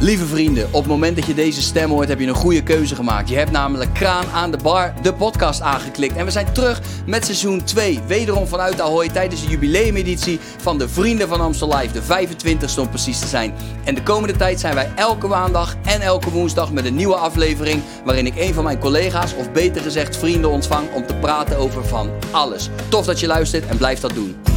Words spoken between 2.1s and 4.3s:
je een goede keuze gemaakt. Je hebt namelijk Kraan